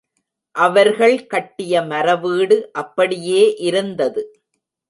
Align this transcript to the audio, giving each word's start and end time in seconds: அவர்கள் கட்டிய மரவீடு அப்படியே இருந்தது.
அவர்கள் 0.55 1.25
கட்டிய 1.25 1.81
மரவீடு 1.81 2.57
அப்படியே 2.73 3.43
இருந்தது. 3.59 4.23